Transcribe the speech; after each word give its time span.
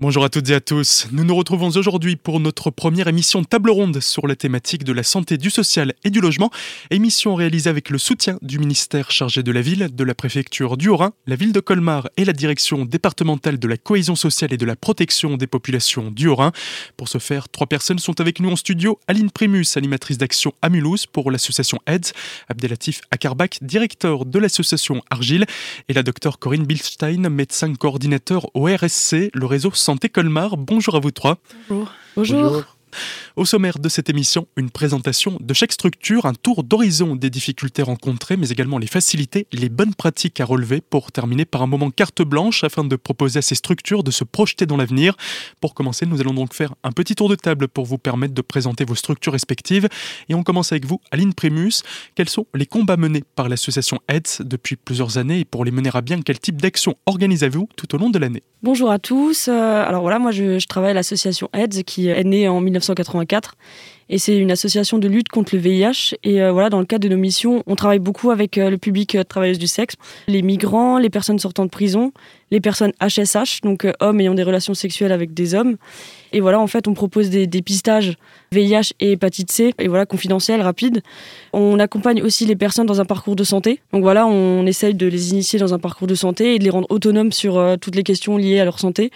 Bonjour 0.00 0.22
à 0.22 0.28
toutes 0.28 0.48
et 0.50 0.54
à 0.54 0.60
tous. 0.60 1.08
Nous 1.10 1.24
nous 1.24 1.34
retrouvons 1.34 1.70
aujourd'hui 1.70 2.14
pour 2.14 2.38
notre 2.38 2.70
première 2.70 3.08
émission 3.08 3.42
table 3.42 3.68
ronde 3.68 3.98
sur 3.98 4.28
la 4.28 4.36
thématique 4.36 4.84
de 4.84 4.92
la 4.92 5.02
santé, 5.02 5.38
du 5.38 5.50
social 5.50 5.92
et 6.04 6.10
du 6.10 6.20
logement. 6.20 6.52
Émission 6.90 7.34
réalisée 7.34 7.68
avec 7.68 7.90
le 7.90 7.98
soutien 7.98 8.38
du 8.40 8.60
ministère 8.60 9.10
chargé 9.10 9.42
de 9.42 9.50
la 9.50 9.60
ville, 9.60 9.88
de 9.92 10.04
la 10.04 10.14
préfecture 10.14 10.76
du 10.76 10.88
Haut-Rhin, 10.88 11.14
la 11.26 11.34
ville 11.34 11.52
de 11.52 11.58
Colmar 11.58 12.08
et 12.16 12.24
la 12.24 12.32
direction 12.32 12.84
départementale 12.84 13.58
de 13.58 13.66
la 13.66 13.76
cohésion 13.76 14.14
sociale 14.14 14.52
et 14.52 14.56
de 14.56 14.64
la 14.64 14.76
protection 14.76 15.36
des 15.36 15.48
populations 15.48 16.12
du 16.12 16.28
Haut-Rhin. 16.28 16.52
Pour 16.96 17.08
ce 17.08 17.18
faire, 17.18 17.48
trois 17.48 17.66
personnes 17.66 17.98
sont 17.98 18.20
avec 18.20 18.38
nous 18.38 18.52
en 18.52 18.56
studio. 18.56 19.00
Aline 19.08 19.32
Primus, 19.32 19.66
animatrice 19.74 20.18
d'action 20.18 20.52
à 20.62 20.68
Mulhouse 20.68 21.06
pour 21.06 21.32
l'association 21.32 21.80
AIDS, 21.88 22.12
Abdelatif 22.48 23.00
Akarbak, 23.10 23.58
directeur 23.62 24.26
de 24.26 24.38
l'association 24.38 25.02
Argile, 25.10 25.44
et 25.88 25.92
la 25.92 26.04
docteure 26.04 26.38
Corinne 26.38 26.66
Bilstein, 26.66 27.28
médecin 27.28 27.74
coordinateur 27.74 28.48
au 28.54 28.66
RSC, 28.66 29.30
le 29.34 29.46
réseau 29.46 29.72
Santé 29.88 30.10
Colmar. 30.10 30.58
Bonjour 30.58 30.96
à 30.96 31.00
vous 31.00 31.12
trois. 31.12 31.38
Bonjour. 31.70 31.90
Bonjour. 32.14 32.77
Au 33.36 33.44
sommaire 33.44 33.78
de 33.78 33.88
cette 33.88 34.10
émission, 34.10 34.46
une 34.56 34.70
présentation 34.70 35.38
de 35.40 35.54
chaque 35.54 35.72
structure, 35.72 36.26
un 36.26 36.34
tour 36.34 36.64
d'horizon 36.64 37.16
des 37.16 37.30
difficultés 37.30 37.82
rencontrées, 37.82 38.36
mais 38.36 38.48
également 38.48 38.78
les 38.78 38.86
facilités, 38.86 39.46
les 39.52 39.68
bonnes 39.68 39.94
pratiques 39.94 40.40
à 40.40 40.44
relever 40.44 40.80
pour 40.80 41.12
terminer 41.12 41.44
par 41.44 41.62
un 41.62 41.66
moment 41.66 41.90
carte 41.90 42.22
blanche 42.22 42.64
afin 42.64 42.84
de 42.84 42.96
proposer 42.96 43.38
à 43.38 43.42
ces 43.42 43.54
structures 43.54 44.02
de 44.02 44.10
se 44.10 44.24
projeter 44.24 44.66
dans 44.66 44.76
l'avenir. 44.76 45.16
Pour 45.60 45.74
commencer, 45.74 46.06
nous 46.06 46.20
allons 46.20 46.34
donc 46.34 46.54
faire 46.54 46.74
un 46.82 46.92
petit 46.92 47.14
tour 47.14 47.28
de 47.28 47.34
table 47.34 47.68
pour 47.68 47.84
vous 47.84 47.98
permettre 47.98 48.34
de 48.34 48.42
présenter 48.42 48.84
vos 48.84 48.94
structures 48.94 49.32
respectives. 49.32 49.88
Et 50.28 50.34
on 50.34 50.42
commence 50.42 50.72
avec 50.72 50.84
vous, 50.84 51.00
Aline 51.10 51.34
Primus. 51.34 51.82
Quels 52.14 52.28
sont 52.28 52.46
les 52.54 52.66
combats 52.66 52.96
menés 52.96 53.24
par 53.34 53.48
l'association 53.48 53.98
AIDS 54.08 54.42
depuis 54.44 54.76
plusieurs 54.76 55.18
années 55.18 55.40
et 55.40 55.44
pour 55.44 55.64
les 55.64 55.70
mener 55.70 55.90
à 55.94 56.00
bien, 56.00 56.20
quel 56.22 56.38
type 56.38 56.60
d'action 56.60 56.96
organisez-vous 57.06 57.68
tout 57.76 57.94
au 57.94 57.98
long 57.98 58.10
de 58.10 58.18
l'année? 58.18 58.42
Bonjour 58.62 58.90
à 58.90 58.98
tous. 58.98 59.46
Euh, 59.46 59.84
alors 59.84 60.02
voilà, 60.02 60.18
moi 60.18 60.32
je, 60.32 60.66
travaille 60.66 60.90
à 60.90 60.94
l'association 60.94 61.48
AIDS 61.52 61.84
qui 61.84 62.08
est 62.08 62.24
née 62.24 62.48
en 62.48 62.60
1984 62.94 63.52
et 64.10 64.18
c'est 64.18 64.36
une 64.36 64.50
association 64.50 64.98
de 64.98 65.06
lutte 65.06 65.28
contre 65.28 65.54
le 65.54 65.60
VIH. 65.60 66.14
Et 66.24 66.42
euh, 66.42 66.50
voilà, 66.52 66.70
dans 66.70 66.80
le 66.80 66.86
cadre 66.86 67.06
de 67.06 67.14
nos 67.14 67.20
missions, 67.20 67.62
on 67.66 67.74
travaille 67.74 67.98
beaucoup 67.98 68.30
avec 68.30 68.56
euh, 68.56 68.70
le 68.70 68.78
public 68.78 69.14
euh, 69.14 69.24
travailleuse 69.24 69.58
du 69.58 69.66
sexe, 69.66 69.96
les 70.26 70.42
migrants, 70.42 70.98
les 70.98 71.10
personnes 71.10 71.38
sortant 71.38 71.64
de 71.64 71.70
prison, 71.70 72.12
les 72.50 72.60
personnes 72.60 72.92
HSH, 73.02 73.60
donc 73.62 73.86
hommes 74.00 74.20
ayant 74.20 74.34
des 74.34 74.42
relations 74.42 74.72
sexuelles 74.72 75.12
avec 75.12 75.34
des 75.34 75.54
hommes. 75.54 75.76
Et 76.32 76.40
voilà, 76.40 76.60
en 76.60 76.66
fait, 76.66 76.88
on 76.88 76.94
propose 76.94 77.28
des 77.28 77.46
dépistages 77.46 78.16
VIH 78.52 78.94
et 79.00 79.12
hépatite 79.12 79.50
C, 79.50 79.74
et 79.78 79.88
voilà, 79.88 80.06
confidentiels, 80.06 80.62
rapides. 80.62 81.02
On 81.52 81.78
accompagne 81.78 82.22
aussi 82.22 82.46
les 82.46 82.56
personnes 82.56 82.86
dans 82.86 83.02
un 83.02 83.04
parcours 83.04 83.36
de 83.36 83.44
santé. 83.44 83.80
Donc 83.92 84.02
voilà, 84.02 84.26
on 84.26 84.64
essaye 84.64 84.94
de 84.94 85.06
les 85.06 85.30
initier 85.32 85.58
dans 85.58 85.74
un 85.74 85.78
parcours 85.78 86.06
de 86.06 86.14
santé 86.14 86.54
et 86.54 86.58
de 86.58 86.64
les 86.64 86.70
rendre 86.70 86.86
autonomes 86.90 87.32
sur 87.32 87.76
toutes 87.80 87.96
les 87.96 88.02
questions 88.02 88.38
liées 88.38 88.60
à 88.60 88.64
leur 88.64 88.78
santé. 88.78 89.10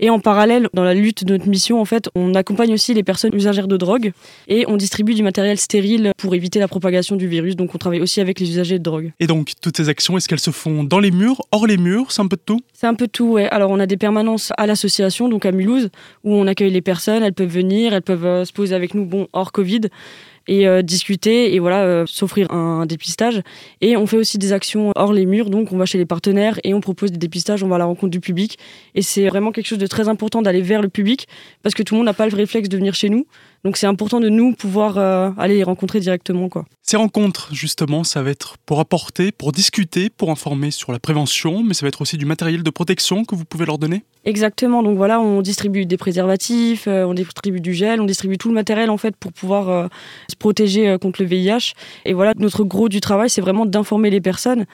Et 0.00 0.10
en 0.10 0.20
parallèle, 0.20 0.68
dans 0.72 0.84
la 0.84 0.94
lutte 0.94 1.24
de 1.24 1.36
notre 1.36 1.48
mission, 1.48 1.80
en 1.80 1.84
fait, 1.84 2.08
on 2.14 2.34
accompagne 2.34 2.72
aussi 2.72 2.94
les 2.94 3.02
personnes 3.02 3.34
usagères 3.34 3.68
de 3.68 3.76
drogue 3.76 4.12
et 4.46 4.64
on 4.68 4.76
distribue 4.76 5.14
du 5.14 5.22
matériel 5.22 5.58
stérile 5.58 6.12
pour 6.16 6.34
éviter 6.34 6.58
la 6.58 6.68
propagation 6.68 7.16
du 7.16 7.26
virus. 7.26 7.56
Donc 7.56 7.74
on 7.74 7.78
travaille 7.78 8.00
aussi 8.00 8.20
avec 8.20 8.40
les 8.40 8.50
usagers 8.50 8.78
de 8.78 8.84
drogue. 8.84 9.12
Et 9.20 9.26
donc, 9.26 9.52
toutes 9.60 9.76
ces 9.76 9.88
actions, 9.88 10.16
est-ce 10.16 10.28
qu'elles 10.28 10.40
se 10.40 10.50
font 10.50 10.84
dans 10.84 11.00
les 11.00 11.10
murs, 11.10 11.42
hors 11.52 11.66
les 11.66 11.76
murs? 11.76 12.12
C'est 12.12 12.22
un 12.22 12.28
peu 12.28 12.36
de 12.36 12.42
tout? 12.44 12.60
C'est 12.72 12.86
un 12.86 12.94
peu 12.94 13.06
de 13.06 13.12
tout, 13.12 13.32
ouais. 13.32 13.48
Alors 13.48 13.70
on 13.70 13.80
a 13.80 13.86
des 13.86 13.96
permanences 13.96 14.52
à 14.56 14.66
l'association, 14.66 15.28
donc 15.28 15.46
à 15.46 15.52
Mulhouse, 15.52 15.90
où 16.24 16.34
on 16.34 16.46
accueille 16.46 16.70
les 16.70 16.82
personnes, 16.82 17.22
elles 17.22 17.34
peuvent 17.34 17.48
venir, 17.48 17.92
elles 17.94 18.02
peuvent 18.02 18.26
euh, 18.26 18.44
se 18.44 18.52
poser 18.52 18.74
avec 18.74 18.94
nous, 18.94 19.04
bon, 19.04 19.28
hors 19.32 19.52
Covid 19.52 19.82
et 20.48 20.66
euh, 20.66 20.82
discuter 20.82 21.54
et 21.54 21.58
voilà 21.58 21.82
euh, 21.82 22.06
s'offrir 22.06 22.50
un, 22.50 22.86
dépistage 22.86 23.42
et 23.80 23.96
on 23.96 24.06
fait 24.06 24.16
aussi 24.16 24.38
des 24.38 24.52
actions 24.52 24.92
hors 24.96 25.12
les 25.12 25.26
murs 25.26 25.50
donc 25.50 25.72
on 25.72 25.76
va 25.76 25.84
chez 25.84 25.98
les 25.98 26.06
partenaires 26.06 26.58
et 26.64 26.72
on 26.72 26.80
propose 26.80 27.12
des 27.12 27.18
dépistages 27.18 27.62
on 27.62 27.68
va 27.68 27.76
à 27.76 27.78
la 27.78 27.84
rencontre 27.84 28.10
du 28.10 28.20
public 28.20 28.58
et 28.94 29.02
c'est 29.02 29.28
vraiment 29.28 29.52
quelque 29.52 29.66
chose 29.66 29.78
de 29.78 29.86
très 29.86 30.08
important 30.08 30.40
d'aller 30.40 30.62
vers 30.62 30.80
le 30.80 30.88
public 30.88 31.28
parce 31.62 31.74
que 31.74 31.82
tout 31.82 31.94
le 31.94 31.98
monde 31.98 32.06
n'a 32.06 32.14
pas 32.14 32.26
le 32.26 32.34
réflexe 32.34 32.68
de 32.68 32.76
venir 32.76 32.94
chez 32.94 33.10
nous 33.10 33.26
donc 33.64 33.76
c'est 33.76 33.86
important 33.86 34.20
de 34.20 34.28
nous 34.28 34.54
pouvoir 34.54 34.98
euh, 34.98 35.30
aller 35.36 35.56
les 35.56 35.64
rencontrer 35.64 36.00
directement. 36.00 36.48
Quoi. 36.48 36.64
Ces 36.82 36.96
rencontres, 36.96 37.48
justement, 37.52 38.04
ça 38.04 38.22
va 38.22 38.30
être 38.30 38.56
pour 38.64 38.80
apporter, 38.80 39.32
pour 39.32 39.52
discuter, 39.52 40.10
pour 40.10 40.30
informer 40.30 40.70
sur 40.70 40.92
la 40.92 40.98
prévention, 40.98 41.62
mais 41.62 41.74
ça 41.74 41.84
va 41.84 41.88
être 41.88 42.00
aussi 42.00 42.16
du 42.16 42.24
matériel 42.24 42.62
de 42.62 42.70
protection 42.70 43.24
que 43.24 43.34
vous 43.34 43.44
pouvez 43.44 43.66
leur 43.66 43.78
donner 43.78 44.04
Exactement, 44.24 44.82
donc 44.82 44.96
voilà, 44.96 45.20
on 45.20 45.42
distribue 45.42 45.86
des 45.86 45.96
préservatifs, 45.96 46.86
euh, 46.86 47.04
on 47.04 47.14
distribue 47.14 47.60
du 47.60 47.72
gel, 47.72 48.00
on 48.00 48.04
distribue 48.04 48.36
tout 48.36 48.48
le 48.48 48.54
matériel 48.54 48.90
en 48.90 48.98
fait 48.98 49.16
pour 49.16 49.32
pouvoir 49.32 49.68
euh, 49.68 49.86
se 50.28 50.36
protéger 50.36 50.96
contre 51.00 51.22
le 51.22 51.28
VIH. 51.28 51.72
Et 52.04 52.12
voilà, 52.12 52.34
notre 52.36 52.64
gros 52.64 52.88
du 52.88 53.00
travail, 53.00 53.30
c'est 53.30 53.40
vraiment 53.40 53.66
d'informer 53.66 54.10
les 54.10 54.20
personnes 54.20 54.66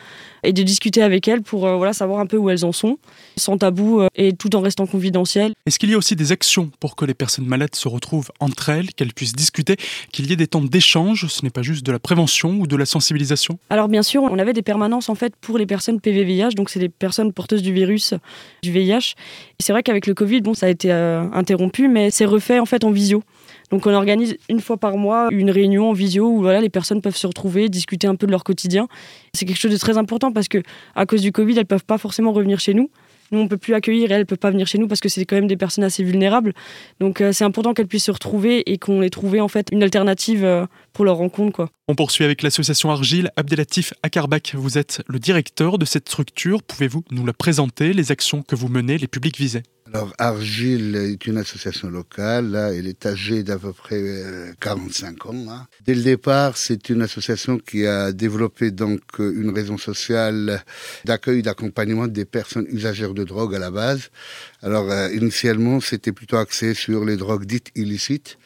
et 0.44 0.53
de 0.53 0.62
discuter 0.62 1.03
avec 1.03 1.28
elles 1.28 1.43
pour 1.43 1.60
voilà, 1.60 1.93
savoir 1.93 2.21
un 2.21 2.27
peu 2.27 2.37
où 2.37 2.50
elles 2.50 2.65
en 2.65 2.72
sont, 2.72 2.99
sans 3.37 3.59
tabou 3.59 4.03
et 4.15 4.32
tout 4.32 4.55
en 4.56 4.60
restant 4.60 4.87
confidentiel. 4.87 5.53
Est-ce 5.66 5.78
qu'il 5.78 5.91
y 5.91 5.94
a 5.94 5.99
aussi 5.99 6.16
des 6.16 6.32
actions 6.32 6.71
pour 6.81 6.97
que 6.97 7.05
les 7.05 7.15
personnes 7.15 7.47
malades 7.47 7.75
se 7.75 7.88
retrouvent 7.88 8.31
entre 8.41 8.69
elles 8.69 8.93
qu'elles 8.93 9.12
puissent 9.12 9.34
discuter, 9.34 9.77
qu'il 10.12 10.28
y 10.28 10.33
ait 10.33 10.37
des 10.37 10.47
temps 10.47 10.60
d'échange, 10.60 11.27
ce 11.27 11.43
n'est 11.43 11.50
pas 11.50 11.62
juste 11.62 11.84
de 11.84 11.93
la 11.93 11.99
prévention 11.99 12.50
ou 12.60 12.66
de 12.66 12.77
la 12.77 12.87
sensibilisation? 12.87 13.59
Alors 13.71 13.88
bien 13.88 14.03
sûr, 14.03 14.22
on 14.22 14.38
avait 14.38 14.53
des 14.53 14.62
permanences 14.62 15.09
en 15.09 15.15
fait 15.15 15.34
pour 15.41 15.59
les 15.59 15.66
personnes 15.66 16.00
PVVIH, 16.00 16.50
donc 16.50 16.71
c'est 16.71 16.81
des 16.81 16.88
personnes 16.88 17.33
porteuses 17.33 17.62
du 17.62 17.72
virus 17.72 18.15
du 18.62 18.71
VIH. 18.71 19.15
C'est 19.60 19.72
vrai 19.72 19.83
qu'avec 19.83 20.06
le 20.06 20.15
Covid, 20.15 20.41
bon, 20.41 20.54
ça 20.54 20.66
a 20.66 20.69
été 20.69 20.93
euh, 20.93 21.22
interrompu, 21.33 21.88
mais 21.88 22.10
c'est 22.10 22.25
refait 22.25 22.59
en 22.59 22.66
fait 22.66 22.84
en 22.84 22.91
visio. 22.91 23.22
Donc 23.75 23.89
on 23.89 23.93
organise 23.93 24.37
une 24.49 24.61
fois 24.61 24.77
par 24.77 24.97
mois 24.97 25.27
une 25.33 25.51
réunion 25.51 25.91
en 25.91 25.93
visio 25.93 26.29
où 26.29 26.43
voilà, 26.43 26.61
les 26.61 26.69
personnes 26.69 27.01
peuvent 27.01 27.17
se 27.17 27.27
retrouver, 27.27 27.69
discuter 27.69 28.07
un 28.07 28.15
peu 28.15 28.25
de 28.25 28.31
leur 28.31 28.45
quotidien. 28.45 28.87
C'est 29.33 29.47
quelque 29.47 29.59
chose 29.59 29.73
de 29.73 29.77
très 29.77 29.99
important 29.99 30.31
parce 30.31 30.47
que 30.47 30.62
à 30.95 31.07
cause 31.07 31.23
du 31.23 31.33
Covid, 31.33 31.59
elles 31.59 31.67
peuvent 31.67 31.84
pas 31.84 31.99
forcément 31.99 32.33
revenir 32.33 32.61
chez 32.61 32.73
nous. 32.73 32.89
Nous, 33.33 33.41
on 33.41 33.49
peut 33.49 33.57
plus 33.57 33.75
accueillir 33.75 34.13
et 34.13 34.15
elles 34.15 34.21
ne 34.21 34.27
peuvent 34.27 34.39
pas 34.39 34.53
venir 34.53 34.69
chez 34.69 34.79
nous 34.79 34.87
parce 34.87 35.01
que 35.01 35.09
c'est 35.09 35.25
quand 35.25 35.34
même 35.34 35.49
des 35.49 35.57
personnes 35.57 35.83
assez 35.83 36.05
vulnérables. 36.05 36.53
Donc, 37.01 37.21
euh, 37.21 37.33
c'est 37.33 37.43
important 37.43 37.75
qu'elles 37.75 37.89
puissent 37.89 38.05
se 38.05 38.13
retrouver 38.13 38.63
et 38.71 38.79
qu'on 38.79 39.03
ait 39.03 39.11
trouvé 39.11 39.41
en 39.41 39.49
fait 39.49 39.71
une 39.73 39.83
alternative 39.83 40.45
euh, 40.45 40.67
pour 40.93 41.05
leur 41.05 41.17
rencontre. 41.17 41.67
On 41.89 41.97
poursuit 41.97 42.25
avec 42.25 42.43
l'association 42.43 42.93
Argile. 42.93 43.33
Abdelatif 43.34 43.93
Akarbak, 44.05 44.55
vous 44.55 44.79
êtes 44.79 45.03
le 45.09 45.19
directeur 45.19 45.79
de 45.79 45.84
cette 45.84 46.09
structure. 46.09 46.63
Pouvez-vous 46.63 47.03
nous 47.11 47.27
la 47.27 47.33
présenter, 47.33 47.93
les 47.93 48.13
actions 48.13 48.43
que 48.43 48.55
vous 48.55 48.69
menez, 48.69 48.99
les 48.99 49.09
publics 49.09 49.37
visés? 49.37 49.65
Alors, 49.94 50.12
Argile 50.19 50.97
est 50.97 51.25
une 51.28 51.37
association 51.37 51.88
locale. 51.88 52.56
Elle 52.75 52.88
est 52.88 53.06
âgée 53.06 53.44
d'à 53.44 53.56
peu 53.56 53.72
près 53.72 54.03
45 54.59 55.25
euh, 55.25 55.28
ans. 55.28 55.66
Dès 55.87 55.94
le 55.94 56.03
départ, 56.03 56.56
c'est 56.56 56.88
une 56.88 57.00
association 57.00 57.59
qui 57.59 57.87
a 57.87 58.10
développé 58.10 58.72
donc 58.72 59.03
euh, 59.21 59.33
une 59.41 59.54
raison 59.54 59.78
sociale 59.78 60.65
d'accueil, 61.04 61.43
d'accompagnement 61.43 62.09
des 62.09 62.25
personnes 62.25 62.66
usagères 62.71 63.15
de 63.15 63.22
drogue 63.22 63.54
à 63.54 63.60
la 63.60 63.71
base. 63.71 64.10
Alors, 64.62 64.91
euh, 64.91 65.12
initialement, 65.12 65.78
c'était 65.78 66.10
plutôt 66.10 66.38
axé 66.38 66.75
sur 66.75 67.04
les 67.04 67.16
drogues 67.16 67.44
dites 67.44 67.71
illicites, 67.77 68.37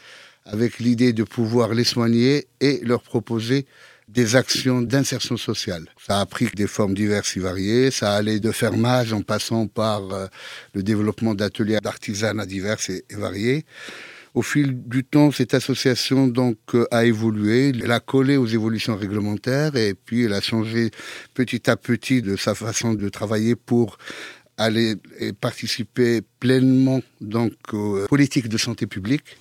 avec 0.44 0.78
l'idée 0.78 1.14
de 1.14 1.22
pouvoir 1.24 1.72
les 1.72 1.84
soigner 1.84 2.48
et 2.60 2.80
leur 2.84 3.00
proposer 3.00 3.64
des 4.08 4.36
actions 4.36 4.80
d'insertion 4.80 5.36
sociale. 5.36 5.84
Ça 6.04 6.20
a 6.20 6.26
pris 6.26 6.48
des 6.54 6.66
formes 6.66 6.94
diverses 6.94 7.36
et 7.36 7.40
variées. 7.40 7.90
Ça 7.90 8.14
allait 8.14 8.40
de 8.40 8.50
fermage 8.50 9.12
en 9.12 9.20
passant 9.20 9.66
par 9.66 10.12
euh, 10.12 10.26
le 10.74 10.82
développement 10.82 11.34
d'ateliers 11.34 11.78
d'artisanat 11.82 12.46
divers 12.46 12.78
et, 12.88 13.04
variés. 13.14 13.66
Au 14.34 14.42
fil 14.42 14.88
du 14.88 15.04
temps, 15.04 15.30
cette 15.30 15.52
association 15.52 16.26
donc 16.26 16.56
euh, 16.74 16.86
a 16.90 17.04
évolué. 17.04 17.72
Elle 17.82 17.92
a 17.92 18.00
collé 18.00 18.38
aux 18.38 18.46
évolutions 18.46 18.96
réglementaires 18.96 19.76
et 19.76 19.94
puis 19.94 20.24
elle 20.24 20.32
a 20.32 20.40
changé 20.40 20.90
petit 21.34 21.68
à 21.68 21.76
petit 21.76 22.22
de 22.22 22.36
sa 22.36 22.54
façon 22.54 22.94
de 22.94 23.08
travailler 23.10 23.56
pour 23.56 23.98
aller 24.56 24.96
participer 25.40 26.20
pleinement 26.40 27.00
donc 27.20 27.52
aux 27.72 28.06
politiques 28.08 28.48
de 28.48 28.58
santé 28.58 28.88
publique 28.88 29.36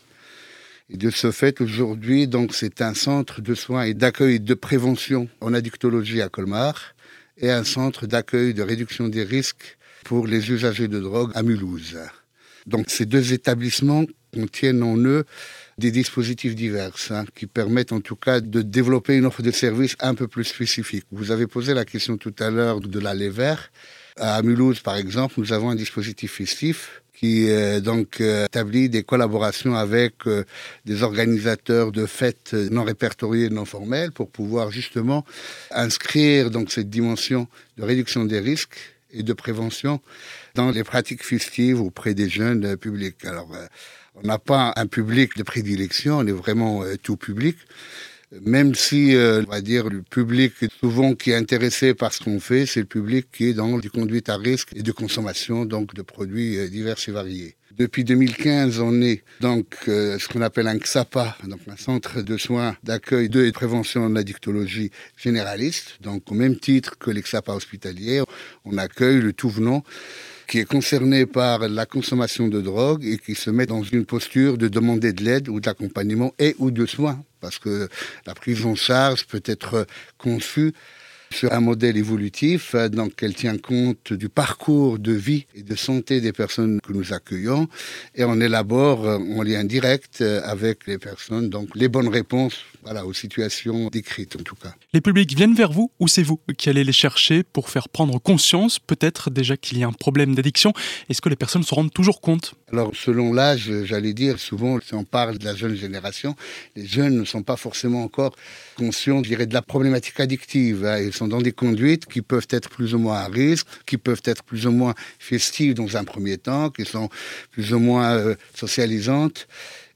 de 0.96 1.09
ce 1.09 1.31
fait, 1.31 1.59
aujourd'hui, 1.59 2.28
donc, 2.28 2.56
c'est 2.56 2.81
un 2.81 2.94
centre 2.94 3.42
de 3.42 3.53
soins 3.56 3.84
et 3.84 3.94
d'accueil 3.94 4.40
de 4.40 4.53
prévention 4.53 5.28
en 5.42 5.53
addictologie 5.53 6.22
à 6.22 6.30
Colmar 6.30 6.96
et 7.38 7.52
un 7.52 7.66
centre 7.66 8.08
d'accueil 8.08 8.53
de 8.53 8.64
réduction 8.64 9.09
des 9.09 9.24
risques 9.24 9.78
pour 10.06 10.28
les 10.28 10.50
usagers 10.50 10.88
de 10.88 11.00
drogue 11.00 11.31
à 11.36 11.44
Mulhouse. 11.44 11.97
Donc, 12.66 12.86
ces 12.90 13.06
deux 13.06 13.34
établissements 13.34 14.06
contiennent 14.34 14.84
en 14.84 14.97
eux 14.97 15.26
des 15.78 15.91
dispositifs 15.91 16.56
divers 16.56 16.96
hein, 17.09 17.26
qui 17.35 17.47
permettent 17.47 17.91
en 17.91 18.02
tout 18.02 18.16
cas 18.16 18.40
de 18.40 18.61
développer 18.61 19.16
une 19.16 19.26
offre 19.26 19.41
de 19.41 19.52
services 19.52 19.96
un 20.00 20.16
peu 20.16 20.28
plus 20.28 20.46
spécifique. 20.46 21.06
Vous 21.11 21.32
avez 21.32 21.47
posé 21.47 21.73
la 21.73 21.85
question 21.85 22.17
tout 22.17 22.34
à 22.40 22.50
l'heure 22.50 22.79
de 22.79 23.00
la 23.00 23.14
vert. 23.29 23.72
À 24.19 24.41
Mulhouse, 24.41 24.79
par 24.79 24.96
exemple, 24.96 25.35
nous 25.37 25.53
avons 25.53 25.69
un 25.69 25.75
dispositif 25.75 26.34
festif 26.34 27.03
qui 27.14 27.49
euh, 27.49 27.79
donc 27.79 28.22
euh, 28.22 28.46
établit 28.46 28.90
des 28.90 29.03
collaborations 29.03 29.75
avec 29.75 30.28
euh, 30.28 30.43
des 30.85 31.03
organisateurs 31.03 31.91
de 31.91 32.05
fêtes 32.05 32.53
non 32.53 32.84
répertoriées, 32.84 33.49
non 33.49 33.66
formelles, 33.66 34.11
pour 34.11 34.29
pouvoir 34.29 34.72
justement 34.72 35.25
inscrire 35.72 36.52
donc 36.52 36.72
cette 36.72 36.90
dimension 36.90 37.47
de 37.78 37.84
réduction 37.84 38.25
des 38.25 38.40
risques 38.40 38.78
et 39.11 39.23
de 39.23 39.34
prévention 39.34 39.99
dans 40.55 40.72
les 40.72 40.84
pratiques 40.84 41.23
festives 41.23 41.81
auprès 41.81 42.13
des 42.13 42.29
jeunes 42.29 42.75
publics. 42.75 43.23
Alors, 43.25 43.49
on 44.16 44.22
n'a 44.28 44.40
pas 44.40 44.73
un 44.75 44.87
public 44.87 45.37
de 45.37 45.43
prédilection, 45.43 46.17
on 46.17 46.28
est 46.28 46.31
vraiment 46.31 46.84
tout 47.03 47.17
public. 47.17 47.55
Même 48.32 48.76
si, 48.76 49.16
euh, 49.16 49.41
on 49.47 49.52
va 49.52 49.62
dire, 49.62 49.90
le 49.90 50.02
public 50.02 50.53
souvent 50.82 51.14
qui 51.16 51.32
est 51.32 51.35
intéressé 51.35 51.94
par 51.94 52.14
ce 52.14 52.22
qu'on 52.22 52.41
fait, 52.41 52.66
c'est 52.66 52.82
le 52.82 52.85
public 52.85 53.28
qui 53.32 53.46
est 53.46 53.53
dans 53.53 53.78
du 53.78 53.90
conduite 53.90 54.28
à 54.28 54.35
risque 54.35 54.70
et 54.76 54.84
de 54.84 54.91
consommation 54.91 55.64
donc 55.64 55.94
de 55.94 56.02
produits 56.02 56.58
euh, 56.58 56.68
divers 56.68 56.97
et 57.08 57.12
variés. 57.12 57.56
Depuis 57.78 58.03
2015, 58.03 58.82
on 58.82 59.02
est 59.02 59.24
donc 59.40 59.68
euh, 59.88 60.20
ce 60.20 60.28
qu'on 60.28 60.41
appelle 60.41 60.68
un 60.68 60.78
XAPA, 60.78 61.38
donc 61.46 61.59
un 61.70 61.78
centre 61.78 62.22
de 62.22 62.38
soins 62.38 62.76
d'accueil 62.84 63.29
de 63.29 63.44
et 63.44 63.47
de 63.47 63.52
prévention 63.52 64.09
de 64.09 64.16
l'addictologie 64.16 64.91
généraliste. 65.16 65.97
Donc 66.02 66.30
au 66.30 66.35
même 66.35 66.58
titre 66.58 66.97
que 66.97 67.12
les 67.12 67.22
XAPA 67.22 67.53
hospitaliers, 67.53 68.23
on 68.66 68.78
accueille 68.78 69.22
le 69.22 69.32
tout 69.32 69.50
venant 69.50 69.84
qui 70.47 70.59
est 70.59 70.66
concerné 70.66 71.26
par 71.26 71.67
la 71.67 71.85
consommation 71.85 72.47
de 72.47 72.61
drogue 72.61 73.05
et 73.05 73.17
qui 73.17 73.35
se 73.35 73.49
met 73.49 73.66
dans 73.66 73.84
une 73.84 74.05
posture 74.05 74.58
de 74.58 74.67
demander 74.67 75.11
de 75.11 75.23
l'aide 75.23 75.49
ou 75.49 75.59
d'accompagnement 75.59 76.34
et 76.40 76.55
ou 76.58 76.72
de 76.72 76.85
soins. 76.85 77.22
Parce 77.41 77.59
que 77.59 77.90
la 78.26 78.34
prise 78.34 78.66
en 78.66 78.76
charge 78.76 79.26
peut 79.28 79.44
être 79.46 79.85
conçue 80.17 80.73
sur 81.32 81.52
un 81.53 81.59
modèle 81.59 81.97
évolutif, 81.97 82.76
donc 82.91 83.22
elle 83.22 83.35
tient 83.35 83.58
compte 83.58 84.14
du 84.14 84.29
parcours 84.29 85.00
de 85.00 85.12
vie 85.12 85.46
et 85.56 85.64
de 85.64 85.76
santé 85.76 86.22
des 86.22 86.34
personnes 86.34 86.79
que 86.82 86.94
nous 86.94 87.14
accueillons 87.14 87.68
et 88.16 88.24
on 88.24 88.40
élabore 88.40 89.06
en 89.06 89.44
lien 89.44 89.64
direct 89.64 90.22
avec 90.22 90.88
les 90.88 90.97
personnes 90.97 91.50
donc 91.50 91.70
les 91.76 91.88
bonnes 91.88 92.08
réponses 92.08 92.56
voilà, 92.84 93.06
aux 93.06 93.14
situations 93.14 93.90
décrites 93.90 94.35
en 94.35 94.44
tout 94.44 94.56
cas. 94.56 94.74
Les 94.94 95.02
publics 95.02 95.35
viennent 95.35 95.56
vers 95.56 95.72
vous 95.72 95.91
ou 96.00 96.08
c'est 96.08 96.24
vous 96.24 96.40
qui 96.58 96.70
allez 96.70 96.84
les 96.84 96.94
chercher 96.94 97.44
pour 97.44 97.70
faire 97.70 97.90
prendre 97.90 98.20
conscience 98.20 98.80
peut-être 98.80 99.30
déjà 99.30 99.58
qu'il 99.58 99.78
y 99.78 99.84
a 99.84 99.88
un 99.88 99.94
problème 99.94 100.35
d'addiction 100.35 100.73
Est-ce 101.09 101.22
que 101.22 101.30
les 101.30 101.35
personnes 101.35 101.64
se 101.64 101.76
rendent 101.76 101.94
toujours 101.94 102.22
compte? 102.22 102.56
Alors 102.72 102.91
selon 102.96 103.34
l'âge, 103.34 103.72
j'allais 103.84 104.14
dire, 104.14 104.40
souvent 104.40 104.80
si 104.80 104.94
on 104.94 105.03
parle 105.03 105.38
de 105.38 105.46
la 105.46 105.56
jeune 105.56 105.76
génération, 105.76 106.35
les 106.76 106.85
jeunes 106.85 107.18
ne 107.20 107.26
sont 107.26 107.44
pas 107.44 107.58
forcément 107.58 108.03
encore 108.03 108.35
conscients, 108.78 109.23
je 109.23 109.30
dirais, 109.30 109.46
de 109.46 109.53
la 109.53 109.62
problématique 109.62 110.20
addictive. 110.20 110.85
Hein. 110.85 110.97
Sont 111.17 111.28
dans 111.28 111.41
des 111.41 111.52
conduites 111.52 112.05
qui 112.05 112.22
peuvent 112.22 112.47
être 112.49 112.69
plus 112.69 112.93
ou 112.93 112.99
moins 112.99 113.17
à 113.17 113.28
risque, 113.28 113.67
qui 113.85 113.97
peuvent 113.97 114.22
être 114.25 114.43
plus 114.43 114.66
ou 114.67 114.72
moins 114.72 114.93
festives 115.19 115.73
dans 115.73 115.97
un 115.97 116.03
premier 116.03 116.37
temps, 116.37 116.69
qui 116.69 116.85
sont 116.85 117.09
plus 117.52 117.73
ou 117.73 117.79
moins 117.79 118.11
euh, 118.14 118.35
socialisantes. 118.55 119.47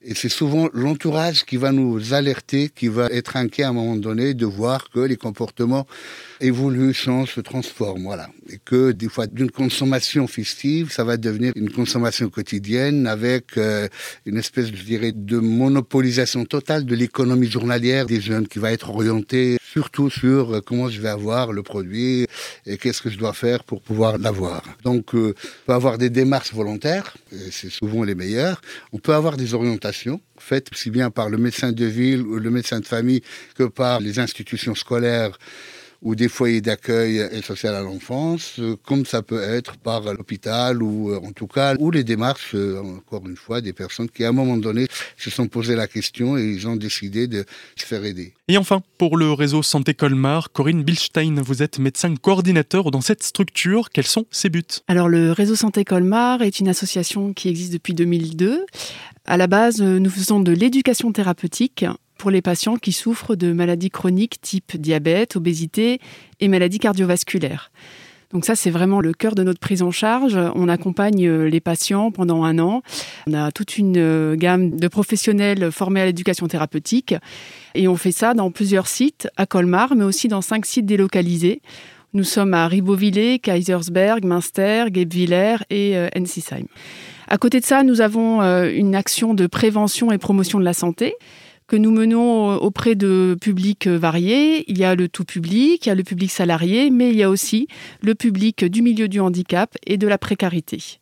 Et 0.03 0.15
c'est 0.15 0.30
souvent 0.30 0.68
l'entourage 0.74 1.45
qui 1.45 1.57
va 1.57 1.71
nous 1.71 2.13
alerter, 2.15 2.69
qui 2.69 2.88
va 2.88 3.06
être 3.12 3.36
inquiet 3.36 3.63
à 3.63 3.69
un 3.69 3.74
moment 3.74 3.95
donné 3.95 4.33
de 4.33 4.48
voir 4.48 4.89
que 4.89 5.00
les 5.00 5.15
comportements 5.15 5.86
évoluent, 6.39 6.94
changent, 6.94 7.36
se 7.36 7.42
transforment. 7.42 8.06
Voilà. 8.06 8.30
Et 8.50 8.57
que 8.57 8.94
des 8.94 9.09
fois, 9.09 9.27
d'une 9.27 9.51
consommation 9.51 10.25
festive, 10.25 10.92
ça 10.92 11.03
va 11.03 11.18
devenir 11.18 11.53
une 11.56 11.69
consommation 11.69 12.30
quotidienne 12.30 13.06
avec 13.06 13.57
euh, 13.57 13.88
une 14.25 14.38
espèce, 14.38 14.68
je 14.68 14.83
dirais, 14.83 15.12
de 15.12 15.38
monopolisation 15.38 16.45
totale 16.45 16.86
de 16.86 16.95
l'économie 16.95 17.51
journalière 17.51 18.07
des 18.07 18.21
jeunes 18.21 18.48
qui 18.48 18.57
va 18.57 18.71
être 18.71 18.89
orientée 18.89 19.59
surtout 19.71 20.09
sur 20.09 20.56
euh, 20.56 20.62
comment 20.65 20.89
je 20.89 21.00
vais 21.00 21.09
avoir 21.09 21.53
le 21.53 21.62
produit 21.62 22.25
et 22.65 22.77
qu'est-ce 22.77 23.03
que 23.03 23.12
je 23.12 23.19
dois 23.19 23.33
faire 23.33 23.63
pour 23.63 23.83
pouvoir 23.83 24.18
l'avoir. 24.18 24.63
Donc, 24.83 25.13
euh, 25.13 25.36
on 25.36 25.65
peut 25.68 25.74
avoir 25.74 26.00
des 26.00 26.09
démarches 26.09 26.53
volontaires, 26.53 27.15
c'est 27.51 27.69
souvent 27.69 28.03
les 28.03 28.15
meilleures. 28.15 28.62
On 28.94 28.98
peut 28.98 29.13
avoir 29.13 29.38
des 29.38 29.53
orientations 29.53 29.90
faites 30.38 30.71
aussi 30.71 30.89
bien 30.89 31.11
par 31.11 31.29
le 31.29 31.38
médecin 31.38 31.71
de 31.71 31.85
ville 31.85 32.21
ou 32.21 32.39
le 32.39 32.49
médecin 32.49 32.79
de 32.79 32.85
famille 32.85 33.21
que 33.55 33.63
par 33.63 33.99
les 33.99 34.19
institutions 34.19 34.75
scolaires 34.75 35.38
ou 36.01 36.15
des 36.15 36.30
foyers 36.30 36.62
d'accueil 36.62 37.18
et 37.31 37.42
social 37.42 37.75
à 37.75 37.81
l'enfance, 37.81 38.56
euh, 38.59 38.75
comme 38.86 39.06
ça 39.06 39.21
peut 39.21 39.42
être 39.42 39.77
par 39.77 40.01
l'hôpital 40.13 40.81
ou 40.81 41.12
euh, 41.12 41.19
en 41.24 41.31
tout 41.31 41.48
cas, 41.48 41.75
ou 41.80 41.92
les 41.92 42.03
démarches, 42.03 42.56
euh, 42.56 42.81
encore 42.81 43.27
une 43.27 43.36
fois, 43.36 43.62
des 43.62 43.74
personnes 43.74 44.09
qui 44.09 44.24
à 44.24 44.30
un 44.30 44.31
moment 44.31 44.57
donné 44.57 44.88
se 45.18 45.30
sont 45.30 45.48
posé 45.48 45.75
la 45.75 45.88
question 45.88 46.38
et 46.38 46.44
ils 46.44 46.68
ont 46.68 46.75
décidé 46.75 47.27
de 47.27 47.45
se 47.75 47.86
faire 47.86 48.03
aider. 48.03 48.33
Et 48.48 48.57
enfin, 48.57 48.81
pour 48.98 49.15
le 49.15 49.31
réseau 49.31 49.62
Santé 49.62 49.94
Colmar, 49.94 50.51
Corinne 50.51 50.83
Bilstein, 50.83 51.42
vous 51.42 51.62
êtes 51.62 51.77
médecin 51.77 52.15
coordinateur 52.15 52.89
dans 52.89 53.01
cette 53.01 53.24
structure. 53.24 53.89
Quels 53.92 54.07
sont 54.07 54.25
ses 54.31 54.50
buts? 54.50 54.63
Alors 54.88 55.07
le 55.07 55.31
réseau 55.31 55.56
Santé 55.56 55.86
Colmar 55.86 56.42
est 56.42 56.59
une 56.59 56.68
association 56.68 57.33
qui 57.33 57.48
existe 57.50 57.74
depuis 57.74 57.94
2002. 57.94 58.65
À 59.25 59.38
la 59.38 59.45
base, 59.45 59.81
nous 59.81 60.09
faisons 60.09 60.39
de 60.39 60.51
l'éducation 60.51 61.12
thérapeutique 61.12 61.86
pour 62.21 62.29
les 62.29 62.44
patients 62.44 62.75
qui 62.75 62.91
souffrent 62.91 63.35
de 63.35 63.51
maladies 63.51 63.89
chroniques 63.89 64.39
type 64.41 64.77
diabète, 64.77 65.35
obésité 65.38 66.00
et 66.39 66.47
maladies 66.47 66.77
cardiovasculaires. 66.77 67.71
Donc 68.31 68.45
ça, 68.45 68.56
c'est 68.56 68.69
vraiment 68.69 69.01
le 69.01 69.12
cœur 69.12 69.33
de 69.33 69.41
notre 69.41 69.59
prise 69.59 69.81
en 69.81 69.89
charge. 69.89 70.38
On 70.53 70.69
accompagne 70.69 71.27
euh, 71.27 71.50
les 71.50 71.59
patients 71.59 72.12
pendant 72.12 72.44
un 72.44 72.59
an. 72.59 72.83
On 73.25 73.33
a 73.33 73.51
toute 73.51 73.79
une 73.79 73.97
euh, 73.97 74.35
gamme 74.35 74.77
de 74.77 74.88
professionnels 74.88 75.71
formés 75.71 76.00
à 76.00 76.06
l'éducation 76.06 76.47
thérapeutique. 76.47 77.15
Et 77.73 77.88
on 77.88 77.95
fait 77.95 78.12
ça 78.12 78.35
dans 78.35 78.51
plusieurs 78.51 78.85
sites, 78.85 79.27
à 79.35 79.47
Colmar, 79.47 79.95
mais 79.95 80.03
aussi 80.03 80.27
dans 80.27 80.44
cinq 80.44 80.67
sites 80.67 80.85
délocalisés. 80.85 81.63
Nous 82.13 82.24
sommes 82.24 82.53
à 82.53 82.67
Ribeauvillé, 82.67 83.39
Kaisersberg, 83.39 84.24
Münster, 84.25 84.85
Guebwiller 84.91 85.56
et 85.71 85.97
euh, 85.97 86.07
Ensisheim. 86.15 86.67
À 87.27 87.39
côté 87.39 87.59
de 87.59 87.65
ça, 87.65 87.81
nous 87.81 88.00
avons 88.01 88.41
une 88.41 88.94
action 88.94 89.33
de 89.33 89.47
prévention 89.47 90.12
et 90.12 90.17
promotion 90.17 90.59
de 90.59 90.65
la 90.65 90.74
santé 90.74 91.15
que 91.71 91.77
nous 91.77 91.91
menons 91.91 92.57
auprès 92.57 92.95
de 92.95 93.38
publics 93.39 93.88
variés. 93.88 94.69
Il 94.69 94.77
y 94.77 94.83
a 94.83 94.94
le 94.94 95.07
tout 95.07 95.23
public, 95.23 95.85
il 95.85 95.88
y 95.88 95.91
a 95.94 95.95
le 95.95 96.03
public 96.03 96.29
salarié, 96.29 96.89
mais 96.89 97.12
il 97.12 97.15
y 97.15 97.23
a 97.23 97.29
aussi 97.29 97.69
le 98.01 98.13
public 98.13 98.65
du 98.65 98.81
milieu 98.81 99.07
du 99.07 99.21
handicap 99.21 99.77
et 99.88 99.95
de 99.95 100.06
la 100.06 100.18
précarité. 100.18 101.00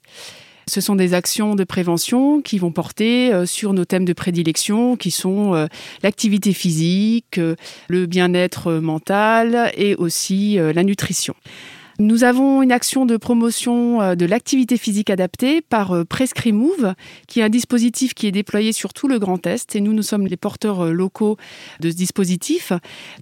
Ce 0.68 0.80
sont 0.80 0.96
des 0.96 1.16
actions 1.16 1.56
de 1.56 1.64
prévention 1.64 2.44
qui 2.44 2.60
vont 2.60 2.72
porter 2.72 3.34
euh, 3.34 3.48
sur 3.48 3.74
nos 3.74 3.84
thèmes 3.84 4.06
de 4.06 4.14
prédilection, 4.14 4.96
qui 4.96 5.10
sont 5.10 5.56
euh, 5.56 5.66
l'activité 6.04 6.54
physique, 6.54 7.40
euh, 7.40 7.56
le 7.88 8.06
bien-être 8.06 8.74
mental 8.74 9.72
et 9.76 9.96
aussi 9.96 10.58
la 10.58 10.84
nutrition. 10.84 11.34
Nous 12.02 12.24
avons 12.24 12.62
une 12.62 12.72
action 12.72 13.06
de 13.06 13.18
promotion 13.18 14.02
euh, 14.02 14.16
de 14.16 14.26
l'activité 14.26 14.78
physique 14.78 15.10
adaptée 15.10 15.60
par 15.60 15.92
euh, 15.92 16.06
Prescrimove, 16.06 16.94
qui 17.28 17.42
est 17.42 17.44
un 17.44 17.50
dispositif 17.50 18.14
qui 18.14 18.26
est 18.26 18.32
déployé 18.32 18.72
sur 18.72 18.94
tout 18.94 19.10
le 19.10 19.20
Grand 19.20 19.46
Est 19.46 19.76
et 19.76 19.82
nous, 19.82 19.92
nous 19.92 20.02
sommes 20.02 20.26
les 20.26 20.38
porteurs 20.38 20.86
euh, 20.86 20.92
locaux 20.94 21.36
de 21.82 21.92
ce 21.92 21.98
dispositif. 21.98 22.72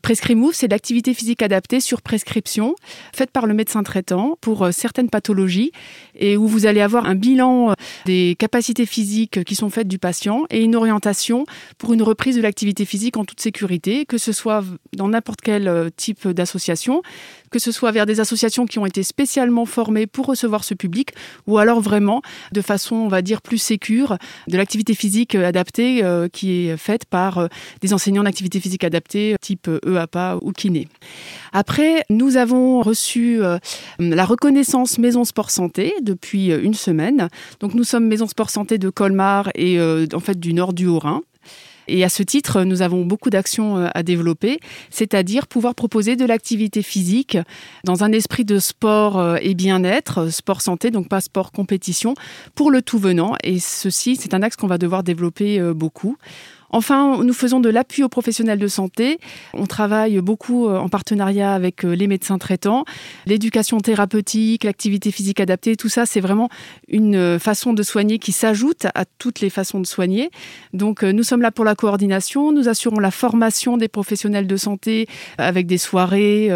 Prescrimove, 0.03 0.53
c'est 0.53 0.67
l'activité 0.67 1.15
physique 1.15 1.41
adaptée 1.41 1.79
sur 1.79 2.03
prescription, 2.03 2.75
faite 3.15 3.31
par 3.31 3.47
le 3.47 3.55
médecin 3.55 3.81
traitant 3.81 4.37
pour 4.41 4.67
certaines 4.71 5.09
pathologies 5.09 5.71
et 6.13 6.37
où 6.37 6.47
vous 6.47 6.67
allez 6.67 6.81
avoir 6.81 7.07
un 7.07 7.15
bilan 7.15 7.73
des 8.05 8.35
capacités 8.37 8.85
physiques 8.85 9.43
qui 9.43 9.55
sont 9.55 9.71
faites 9.71 9.87
du 9.87 9.97
patient 9.97 10.43
et 10.51 10.61
une 10.61 10.75
orientation 10.75 11.47
pour 11.79 11.93
une 11.93 12.03
reprise 12.03 12.35
de 12.35 12.41
l'activité 12.41 12.85
physique 12.85 13.17
en 13.17 13.25
toute 13.25 13.39
sécurité, 13.39 14.05
que 14.05 14.19
ce 14.19 14.31
soit 14.31 14.63
dans 14.95 15.07
n'importe 15.07 15.41
quel 15.41 15.89
type 15.95 16.27
d'association, 16.27 17.01
que 17.49 17.57
ce 17.57 17.71
soit 17.71 17.91
vers 17.91 18.05
des 18.05 18.19
associations 18.19 18.66
qui 18.67 18.79
ont 18.79 18.85
été 18.85 19.03
spécialement 19.03 19.65
formées 19.65 20.07
pour 20.07 20.25
recevoir 20.25 20.63
ce 20.63 20.73
public, 20.73 21.11
ou 21.45 21.57
alors 21.57 21.81
vraiment 21.81 22.21
de 22.51 22.61
façon, 22.61 22.95
on 22.95 23.07
va 23.07 23.21
dire, 23.21 23.41
plus 23.41 23.57
sécure, 23.57 24.17
de 24.47 24.57
l'activité 24.57 24.93
physique 24.93 25.35
adaptée 25.35 26.03
euh, 26.03 26.27
qui 26.27 26.67
est 26.67 26.77
faite 26.77 27.05
par 27.05 27.37
euh, 27.37 27.47
des 27.81 27.93
enseignants 27.93 28.23
d'activité 28.23 28.59
physique 28.59 28.83
adaptée 28.83 29.35
type 29.41 29.69
EAPA 29.85 30.33
euh, 30.33 30.39
ou 30.41 30.51
kiné. 30.51 30.87
Après, 31.53 32.03
nous 32.09 32.37
avons 32.37 32.81
reçu 32.81 33.39
la 33.99 34.25
reconnaissance 34.25 34.97
Maison 34.97 35.23
Sport 35.23 35.49
Santé 35.49 35.93
depuis 36.01 36.51
une 36.51 36.73
semaine. 36.73 37.29
Donc 37.59 37.73
nous 37.73 37.83
sommes 37.83 38.05
Maison 38.05 38.27
Sport 38.27 38.49
Santé 38.49 38.77
de 38.77 38.89
Colmar 38.89 39.49
et 39.55 39.79
en 39.81 40.19
fait 40.19 40.39
du 40.39 40.53
nord 40.53 40.73
du 40.73 40.87
Haut-Rhin. 40.87 41.21
Et 41.87 42.03
à 42.03 42.09
ce 42.09 42.23
titre, 42.23 42.63
nous 42.63 42.81
avons 42.81 43.05
beaucoup 43.05 43.29
d'actions 43.29 43.77
euh, 43.77 43.87
à 43.93 44.03
développer, 44.03 44.59
c'est-à-dire 44.89 45.47
pouvoir 45.47 45.75
proposer 45.75 46.15
de 46.15 46.25
l'activité 46.25 46.81
physique 46.81 47.37
dans 47.83 48.03
un 48.03 48.11
esprit 48.11 48.45
de 48.45 48.59
sport 48.59 49.19
euh, 49.19 49.37
et 49.41 49.55
bien-être, 49.55 50.29
sport 50.31 50.61
santé, 50.61 50.91
donc 50.91 51.07
pas 51.07 51.21
sport 51.21 51.51
compétition, 51.51 52.13
pour 52.55 52.71
le 52.71 52.81
tout 52.81 52.99
venant. 52.99 53.35
Et 53.43 53.59
ceci, 53.59 54.15
c'est 54.15 54.33
un 54.33 54.43
axe 54.43 54.55
qu'on 54.55 54.67
va 54.67 54.77
devoir 54.77 55.03
développer 55.03 55.59
euh, 55.59 55.73
beaucoup. 55.73 56.17
Enfin, 56.69 57.23
nous 57.23 57.33
faisons 57.33 57.59
de 57.59 57.69
l'appui 57.69 58.03
aux 58.03 58.09
professionnels 58.09 58.59
de 58.59 58.67
santé. 58.67 59.19
On 59.53 59.65
travaille 59.65 60.19
beaucoup 60.19 60.67
euh, 60.67 60.77
en 60.77 60.89
partenariat 60.89 61.53
avec 61.53 61.85
euh, 61.85 61.95
les 61.95 62.07
médecins 62.07 62.37
traitants. 62.37 62.83
L'éducation 63.25 63.79
thérapeutique, 63.79 64.63
l'activité 64.65 65.11
physique 65.11 65.39
adaptée, 65.39 65.77
tout 65.77 65.87
ça, 65.87 66.05
c'est 66.05 66.19
vraiment 66.19 66.49
une 66.89 67.15
euh, 67.15 67.39
façon 67.39 67.73
de 67.73 67.83
soigner 67.83 68.19
qui 68.19 68.33
s'ajoute 68.33 68.85
à 68.95 69.05
toutes 69.17 69.39
les 69.39 69.49
façons 69.49 69.79
de 69.79 69.87
soigner. 69.87 70.29
Donc, 70.73 71.03
nous 71.03 71.23
sommes 71.23 71.41
là 71.41 71.51
pour 71.51 71.63
la 71.63 71.75
coordination. 71.75 72.51
Nous 72.51 72.67
assurons 72.67 72.99
la 72.99 73.11
formation 73.11 73.77
des 73.77 73.87
professionnels 73.87 74.47
de 74.47 74.57
santé 74.57 75.07
avec 75.37 75.67
des 75.67 75.77
soirées 75.77 76.49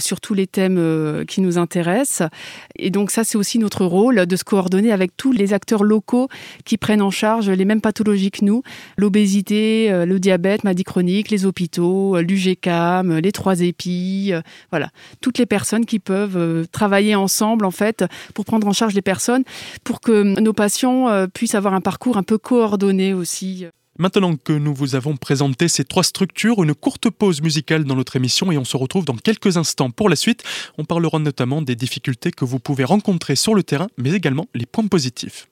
sur 0.00 0.20
tous 0.20 0.34
les 0.34 0.46
thèmes 0.46 1.24
qui 1.26 1.40
nous 1.40 1.58
intéressent. 1.58 2.28
Et 2.76 2.90
donc, 2.90 3.10
ça, 3.10 3.24
c'est 3.24 3.36
aussi 3.36 3.58
notre 3.58 3.84
rôle 3.84 4.26
de 4.26 4.36
se 4.36 4.44
coordonner 4.44 4.92
avec 4.92 5.16
tous 5.16 5.32
les 5.32 5.52
acteurs 5.52 5.84
locaux 5.84 6.28
qui 6.64 6.76
prennent 6.76 7.02
en 7.02 7.10
charge 7.10 7.50
les 7.50 7.64
mêmes 7.64 7.80
pathologies 7.80 8.30
que 8.30 8.44
nous, 8.44 8.62
l'obésité, 8.96 9.57
euh, 9.58 10.06
le 10.06 10.18
diabète, 10.18 10.64
maladie 10.64 10.84
chronique, 10.84 11.30
les 11.30 11.46
hôpitaux, 11.46 12.16
euh, 12.16 12.22
l'UGCAM, 12.22 13.18
les 13.18 13.32
trois 13.32 13.60
épis, 13.60 14.30
euh, 14.32 14.40
voilà, 14.70 14.90
toutes 15.20 15.38
les 15.38 15.46
personnes 15.46 15.86
qui 15.86 15.98
peuvent 15.98 16.66
travailler 16.68 17.14
ensemble 17.14 17.64
en 17.64 17.70
fait 17.70 18.04
pour 18.34 18.44
prendre 18.44 18.66
en 18.66 18.72
charge 18.72 18.94
les 18.94 19.02
personnes, 19.02 19.44
pour 19.84 20.00
que 20.00 20.38
nos 20.40 20.52
patients 20.52 21.26
puissent 21.32 21.54
avoir 21.54 21.74
un 21.74 21.80
parcours 21.80 22.16
un 22.16 22.22
peu 22.22 22.38
coordonné 22.38 23.14
aussi. 23.14 23.66
Maintenant 23.98 24.36
que 24.36 24.52
nous 24.52 24.74
vous 24.74 24.94
avons 24.94 25.16
présenté 25.16 25.66
ces 25.66 25.84
trois 25.84 26.04
structures, 26.04 26.62
une 26.62 26.74
courte 26.74 27.10
pause 27.10 27.42
musicale 27.42 27.84
dans 27.84 27.96
notre 27.96 28.16
émission 28.16 28.52
et 28.52 28.58
on 28.58 28.64
se 28.64 28.76
retrouve 28.76 29.04
dans 29.04 29.16
quelques 29.16 29.56
instants 29.56 29.90
pour 29.90 30.08
la 30.08 30.16
suite. 30.16 30.44
On 30.78 30.84
parlera 30.84 31.18
notamment 31.18 31.62
des 31.62 31.74
difficultés 31.74 32.30
que 32.30 32.44
vous 32.44 32.60
pouvez 32.60 32.84
rencontrer 32.84 33.34
sur 33.34 33.54
le 33.54 33.62
terrain, 33.64 33.88
mais 33.96 34.12
également 34.12 34.46
les 34.54 34.66
points 34.66 34.86
positifs. 34.86 35.48